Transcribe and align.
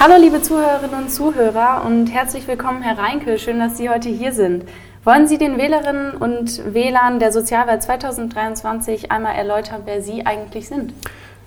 Hallo 0.00 0.14
liebe 0.16 0.40
Zuhörerinnen 0.40 0.96
und 0.96 1.10
Zuhörer 1.10 1.82
und 1.84 2.06
herzlich 2.06 2.46
willkommen, 2.46 2.82
Herr 2.82 2.98
Reinke. 2.98 3.36
Schön, 3.36 3.58
dass 3.58 3.76
Sie 3.76 3.90
heute 3.90 4.08
hier 4.08 4.30
sind. 4.30 4.62
Wollen 5.02 5.26
Sie 5.26 5.38
den 5.38 5.58
Wählerinnen 5.58 6.12
und 6.12 6.72
Wählern 6.72 7.18
der 7.18 7.32
Sozialwahl 7.32 7.82
2023 7.82 9.10
einmal 9.10 9.34
erläutern, 9.34 9.80
wer 9.86 10.00
Sie 10.00 10.24
eigentlich 10.24 10.68
sind? 10.68 10.94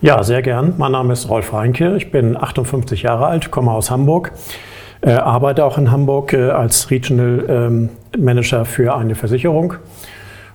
Ja, 0.02 0.22
sehr 0.22 0.42
gern. 0.42 0.74
Mein 0.76 0.92
Name 0.92 1.14
ist 1.14 1.30
Rolf 1.30 1.54
Reinke. 1.54 1.96
Ich 1.96 2.10
bin 2.10 2.36
58 2.36 3.00
Jahre 3.00 3.24
alt, 3.24 3.50
komme 3.50 3.72
aus 3.72 3.90
Hamburg, 3.90 4.32
äh, 5.00 5.12
arbeite 5.12 5.64
auch 5.64 5.78
in 5.78 5.90
Hamburg 5.90 6.34
äh, 6.34 6.50
als 6.50 6.90
Regional 6.90 7.46
ähm, 7.48 7.88
Manager 8.18 8.66
für 8.66 8.94
eine 8.94 9.14
Versicherung 9.14 9.76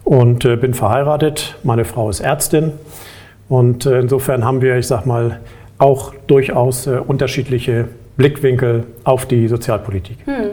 und 0.04 0.45
äh, 0.45 0.55
bin 0.55 0.76
verheiratet. 0.76 1.55
Meine 1.64 1.84
Frau 1.84 2.12
ist 2.12 2.20
Ärztin 2.20 2.73
und 3.50 3.88
äh, 3.88 4.02
insofern 4.02 4.45
haben 4.45 4.62
wir, 4.62 4.77
ich 4.77 4.86
sag 4.86 5.08
mal, 5.08 5.40
auch 5.77 6.13
durchaus 6.27 6.88
äh, 6.88 6.99
unterschiedliche 7.05 7.88
Blickwinkel 8.18 8.85
auf 9.04 9.26
die 9.26 9.48
Sozialpolitik. 9.48 10.18
Hm. 10.26 10.52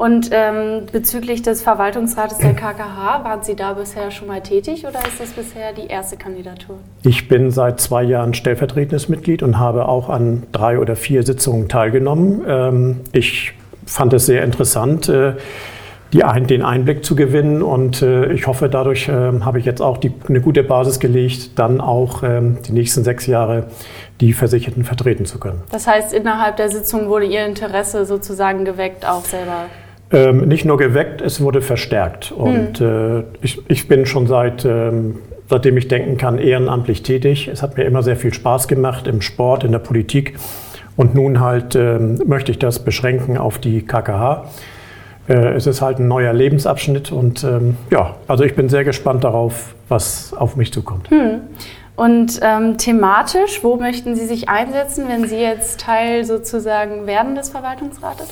Und 0.00 0.30
ähm, 0.32 0.86
bezüglich 0.90 1.42
des 1.42 1.60
Verwaltungsrates 1.60 2.38
der 2.38 2.54
KKH, 2.54 3.22
waren 3.22 3.42
Sie 3.42 3.54
da 3.54 3.74
bisher 3.74 4.10
schon 4.10 4.28
mal 4.28 4.40
tätig 4.40 4.86
oder 4.86 4.98
ist 5.06 5.20
das 5.20 5.28
bisher 5.32 5.74
die 5.74 5.88
erste 5.88 6.16
Kandidatur? 6.16 6.76
Ich 7.02 7.28
bin 7.28 7.50
seit 7.50 7.82
zwei 7.82 8.02
Jahren 8.02 8.32
stellvertretendes 8.32 9.10
Mitglied 9.10 9.42
und 9.42 9.58
habe 9.58 9.86
auch 9.86 10.08
an 10.08 10.44
drei 10.52 10.78
oder 10.78 10.96
vier 10.96 11.22
Sitzungen 11.22 11.68
teilgenommen. 11.68 12.42
Ähm, 12.48 13.00
ich 13.12 13.52
fand 13.84 14.14
es 14.14 14.24
sehr 14.24 14.42
interessant. 14.42 15.10
Äh, 15.10 15.34
die 16.12 16.24
ein, 16.24 16.46
den 16.46 16.62
Einblick 16.62 17.04
zu 17.04 17.14
gewinnen. 17.14 17.62
Und 17.62 18.02
äh, 18.02 18.32
ich 18.32 18.46
hoffe, 18.46 18.68
dadurch 18.68 19.08
äh, 19.08 19.12
habe 19.12 19.58
ich 19.58 19.64
jetzt 19.64 19.80
auch 19.80 19.98
die, 19.98 20.12
eine 20.28 20.40
gute 20.40 20.62
Basis 20.62 21.00
gelegt, 21.00 21.58
dann 21.58 21.80
auch 21.80 22.22
ähm, 22.22 22.58
die 22.66 22.72
nächsten 22.72 23.04
sechs 23.04 23.26
Jahre 23.26 23.64
die 24.20 24.32
Versicherten 24.32 24.84
vertreten 24.84 25.24
zu 25.24 25.38
können. 25.38 25.62
Das 25.70 25.86
heißt, 25.86 26.12
innerhalb 26.12 26.56
der 26.56 26.68
Sitzung 26.68 27.08
wurde 27.08 27.26
Ihr 27.26 27.46
Interesse 27.46 28.04
sozusagen 28.04 28.64
geweckt, 28.64 29.06
auch 29.06 29.24
selber? 29.24 29.66
Ähm, 30.12 30.48
nicht 30.48 30.64
nur 30.64 30.76
geweckt, 30.76 31.20
es 31.20 31.40
wurde 31.40 31.62
verstärkt. 31.62 32.32
Und 32.32 32.80
hm. 32.80 33.20
äh, 33.20 33.24
ich, 33.42 33.62
ich, 33.68 33.86
bin 33.86 34.06
schon 34.06 34.26
seit, 34.26 34.64
ähm, 34.64 35.18
seitdem 35.48 35.76
ich 35.76 35.86
denken 35.86 36.16
kann, 36.16 36.38
ehrenamtlich 36.38 37.04
tätig. 37.04 37.48
Es 37.48 37.62
hat 37.62 37.76
mir 37.76 37.84
immer 37.84 38.02
sehr 38.02 38.16
viel 38.16 38.34
Spaß 38.34 38.66
gemacht 38.66 39.06
im 39.06 39.20
Sport, 39.20 39.62
in 39.62 39.70
der 39.70 39.78
Politik. 39.78 40.36
Und 40.96 41.14
nun 41.14 41.40
halt 41.40 41.76
ähm, 41.76 42.20
möchte 42.26 42.50
ich 42.50 42.58
das 42.58 42.80
beschränken 42.80 43.38
auf 43.38 43.58
die 43.58 43.82
KKH. 43.82 44.46
Äh, 45.30 45.54
es 45.54 45.66
ist 45.66 45.80
halt 45.80 46.00
ein 46.00 46.08
neuer 46.08 46.32
Lebensabschnitt 46.32 47.12
und 47.12 47.44
ähm, 47.44 47.76
ja, 47.90 48.16
also 48.26 48.42
ich 48.42 48.56
bin 48.56 48.68
sehr 48.68 48.82
gespannt 48.82 49.22
darauf, 49.22 49.74
was 49.88 50.34
auf 50.34 50.56
mich 50.56 50.72
zukommt. 50.72 51.08
Hm. 51.10 51.42
Und 51.94 52.40
ähm, 52.42 52.78
thematisch, 52.78 53.62
wo 53.62 53.76
möchten 53.76 54.16
Sie 54.16 54.26
sich 54.26 54.48
einsetzen, 54.48 55.06
wenn 55.08 55.28
Sie 55.28 55.36
jetzt 55.36 55.80
Teil 55.80 56.24
sozusagen 56.24 57.06
werden 57.06 57.36
des 57.36 57.50
Verwaltungsrates? 57.50 58.28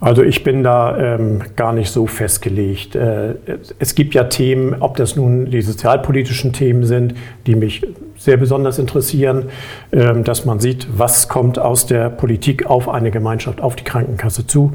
Also 0.00 0.22
ich 0.22 0.42
bin 0.44 0.62
da 0.62 0.98
ähm, 0.98 1.40
gar 1.56 1.72
nicht 1.72 1.90
so 1.90 2.06
festgelegt. 2.06 2.94
Äh, 2.94 3.36
es 3.78 3.94
gibt 3.94 4.12
ja 4.14 4.24
Themen, 4.24 4.76
ob 4.80 4.96
das 4.96 5.16
nun 5.16 5.50
die 5.50 5.62
sozialpolitischen 5.62 6.52
Themen 6.52 6.84
sind, 6.84 7.14
die 7.46 7.54
mich 7.54 7.86
sehr 8.18 8.36
besonders 8.36 8.78
interessieren, 8.78 9.46
äh, 9.92 10.20
dass 10.22 10.44
man 10.44 10.60
sieht, 10.60 10.88
was 10.94 11.28
kommt 11.28 11.58
aus 11.58 11.86
der 11.86 12.10
Politik 12.10 12.66
auf 12.66 12.88
eine 12.88 13.10
Gemeinschaft, 13.10 13.62
auf 13.62 13.76
die 13.76 13.84
Krankenkasse 13.84 14.46
zu. 14.46 14.72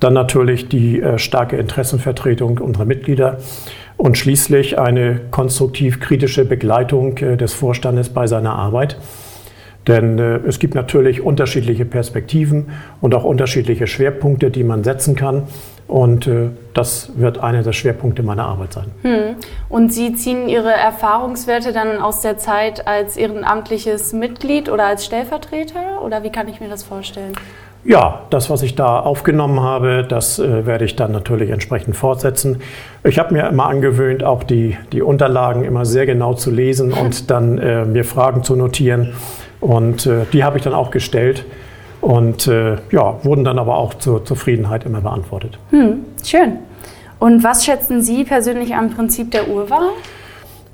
Dann 0.00 0.12
natürlich 0.12 0.68
die 0.68 1.00
äh, 1.00 1.18
starke 1.18 1.56
Interessenvertretung 1.56 2.58
unserer 2.58 2.84
Mitglieder 2.84 3.38
und 3.96 4.18
schließlich 4.18 4.78
eine 4.78 5.20
konstruktiv-kritische 5.30 6.44
Begleitung 6.44 7.16
äh, 7.18 7.36
des 7.36 7.54
Vorstandes 7.54 8.10
bei 8.10 8.26
seiner 8.26 8.54
Arbeit. 8.54 8.96
Denn 9.86 10.18
äh, 10.18 10.38
es 10.46 10.58
gibt 10.58 10.74
natürlich 10.74 11.20
unterschiedliche 11.20 11.84
Perspektiven 11.84 12.70
und 13.00 13.14
auch 13.14 13.24
unterschiedliche 13.24 13.86
Schwerpunkte, 13.86 14.50
die 14.50 14.64
man 14.64 14.82
setzen 14.82 15.14
kann. 15.14 15.44
Und 15.86 16.26
äh, 16.26 16.48
das 16.74 17.12
wird 17.14 17.38
einer 17.38 17.62
der 17.62 17.72
Schwerpunkte 17.72 18.24
meiner 18.24 18.44
Arbeit 18.44 18.72
sein. 18.72 18.86
Hm. 19.02 19.36
Und 19.68 19.92
Sie 19.92 20.14
ziehen 20.14 20.48
Ihre 20.48 20.72
Erfahrungswerte 20.72 21.72
dann 21.72 21.98
aus 21.98 22.20
der 22.20 22.38
Zeit 22.38 22.88
als 22.88 23.16
ehrenamtliches 23.16 24.12
Mitglied 24.12 24.68
oder 24.68 24.86
als 24.86 25.04
Stellvertreter? 25.04 26.02
Oder 26.02 26.24
wie 26.24 26.30
kann 26.30 26.48
ich 26.48 26.60
mir 26.60 26.68
das 26.68 26.82
vorstellen? 26.82 27.34
Ja, 27.86 28.22
das, 28.30 28.50
was 28.50 28.62
ich 28.62 28.74
da 28.74 28.98
aufgenommen 28.98 29.60
habe, 29.60 30.04
das 30.08 30.40
äh, 30.40 30.66
werde 30.66 30.84
ich 30.84 30.96
dann 30.96 31.12
natürlich 31.12 31.50
entsprechend 31.50 31.96
fortsetzen. 31.96 32.60
Ich 33.04 33.20
habe 33.20 33.32
mir 33.32 33.46
immer 33.48 33.66
angewöhnt, 33.66 34.24
auch 34.24 34.42
die, 34.42 34.76
die 34.92 35.02
Unterlagen 35.02 35.62
immer 35.62 35.84
sehr 35.84 36.04
genau 36.04 36.34
zu 36.34 36.50
lesen 36.50 36.92
und 36.92 37.30
dann 37.30 37.58
äh, 37.58 37.84
mir 37.84 38.04
Fragen 38.04 38.42
zu 38.42 38.56
notieren. 38.56 39.14
Und 39.60 40.04
äh, 40.06 40.24
die 40.32 40.42
habe 40.42 40.58
ich 40.58 40.64
dann 40.64 40.74
auch 40.74 40.90
gestellt 40.90 41.44
und 42.00 42.48
äh, 42.48 42.76
ja, 42.90 43.24
wurden 43.24 43.44
dann 43.44 43.58
aber 43.58 43.76
auch 43.76 43.94
zur 43.94 44.24
Zufriedenheit 44.24 44.84
immer 44.84 45.00
beantwortet. 45.00 45.56
Hm, 45.70 46.04
schön. 46.24 46.58
Und 47.20 47.44
was 47.44 47.64
schätzen 47.64 48.02
Sie 48.02 48.24
persönlich 48.24 48.74
am 48.74 48.90
Prinzip 48.90 49.30
der 49.30 49.48
Urwahl? 49.48 49.90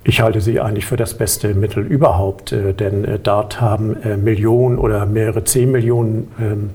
Ich 0.05 0.21
halte 0.21 0.41
sie 0.41 0.61
eigentlich 0.61 0.87
für 0.87 0.97
das 0.97 1.15
beste 1.15 1.55
Mittel 1.55 1.87
überhaupt, 1.87 2.53
äh, 2.53 2.73
denn 2.73 3.05
äh, 3.05 3.19
dort 3.19 3.61
haben 3.61 3.99
Millionen 4.25 4.79
oder 4.79 5.05
mehrere 5.05 5.45
zehn 5.45 5.71
Millionen 5.71 6.33
ähm, 6.41 6.71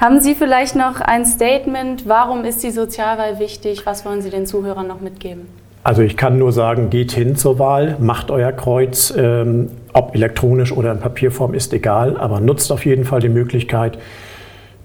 Haben 0.00 0.20
Sie 0.20 0.34
vielleicht 0.34 0.76
noch 0.76 1.00
ein 1.00 1.26
Statement? 1.26 2.08
Warum 2.08 2.44
ist 2.44 2.62
die 2.62 2.70
Sozialwahl 2.70 3.38
wichtig? 3.38 3.84
Was 3.84 4.04
wollen 4.04 4.22
Sie 4.22 4.30
den 4.30 4.46
Zuhörern 4.46 4.86
noch 4.86 5.00
mitgeben? 5.00 5.46
Also 5.84 6.02
ich 6.02 6.16
kann 6.16 6.38
nur 6.38 6.52
sagen, 6.52 6.90
geht 6.90 7.10
hin 7.10 7.34
zur 7.34 7.58
Wahl, 7.58 7.96
macht 7.98 8.30
euer 8.30 8.52
Kreuz, 8.52 9.12
ähm, 9.16 9.70
ob 9.92 10.14
elektronisch 10.14 10.70
oder 10.72 10.92
in 10.92 11.00
Papierform 11.00 11.54
ist 11.54 11.72
egal, 11.72 12.16
aber 12.16 12.40
nutzt 12.40 12.70
auf 12.70 12.86
jeden 12.86 13.04
Fall 13.04 13.20
die 13.20 13.28
Möglichkeit, 13.28 13.98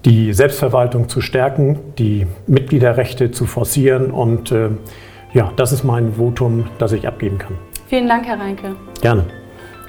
die 0.04 0.32
Selbstverwaltung 0.32 1.08
zu 1.08 1.20
stärken, 1.20 1.78
die 1.98 2.26
Mitgliederrechte 2.48 3.30
zu 3.30 3.46
forcieren 3.46 4.10
und 4.10 4.50
äh, 4.50 4.70
ja, 5.32 5.52
das 5.56 5.72
ist 5.72 5.84
mein 5.84 6.14
Votum, 6.14 6.64
das 6.78 6.92
ich 6.92 7.06
abgeben 7.06 7.38
kann. 7.38 7.56
Vielen 7.86 8.08
Dank, 8.08 8.26
Herr 8.26 8.40
Reinke. 8.40 8.74
Gerne. 9.00 9.24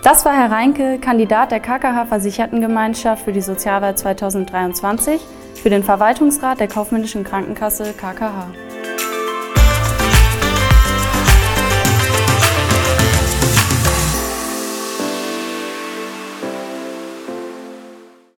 Das 0.01 0.23
war 0.23 0.33
Herr 0.33 0.49
Reinke, 0.49 0.97
Kandidat 0.97 1.51
der 1.51 1.59
KKH 1.59 2.05
Versichertengemeinschaft 2.05 3.25
für 3.25 3.33
die 3.33 3.41
Sozialwahl 3.41 3.97
2023 3.97 5.21
für 5.55 5.69
den 5.69 5.83
Verwaltungsrat 5.83 6.61
der 6.61 6.69
Kaufmännischen 6.69 7.25
Krankenkasse 7.25 7.93
KKH. 7.93 8.68